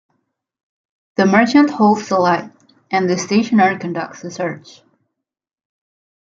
[1.17, 2.51] The merchant holds the light,
[2.89, 4.81] and the stationer conducts the search.